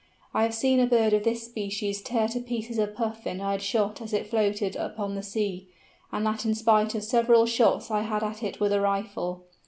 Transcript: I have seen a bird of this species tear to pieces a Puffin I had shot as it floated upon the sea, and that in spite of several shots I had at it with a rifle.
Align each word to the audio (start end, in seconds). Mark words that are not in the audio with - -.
I 0.33 0.41
have 0.41 0.55
seen 0.55 0.79
a 0.79 0.87
bird 0.87 1.13
of 1.13 1.23
this 1.25 1.43
species 1.43 2.01
tear 2.01 2.27
to 2.29 2.39
pieces 2.39 2.79
a 2.79 2.87
Puffin 2.87 3.39
I 3.39 3.51
had 3.51 3.61
shot 3.61 4.01
as 4.01 4.13
it 4.13 4.25
floated 4.25 4.75
upon 4.75 5.13
the 5.13 5.21
sea, 5.21 5.67
and 6.11 6.25
that 6.25 6.43
in 6.43 6.55
spite 6.55 6.95
of 6.95 7.03
several 7.03 7.45
shots 7.45 7.91
I 7.91 8.01
had 8.01 8.23
at 8.23 8.41
it 8.41 8.59
with 8.59 8.73
a 8.73 8.81
rifle. 8.81 9.43